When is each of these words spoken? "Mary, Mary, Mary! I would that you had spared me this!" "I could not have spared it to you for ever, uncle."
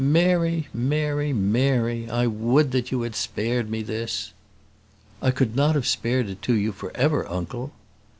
"Mary, 0.03 0.67
Mary, 0.73 1.31
Mary! 1.31 2.09
I 2.09 2.25
would 2.25 2.71
that 2.71 2.91
you 2.91 3.03
had 3.03 3.13
spared 3.15 3.69
me 3.69 3.83
this!" 3.83 4.31
"I 5.21 5.29
could 5.29 5.55
not 5.55 5.75
have 5.75 5.85
spared 5.85 6.27
it 6.27 6.41
to 6.41 6.55
you 6.55 6.71
for 6.71 6.91
ever, 6.97 7.29
uncle." 7.29 7.71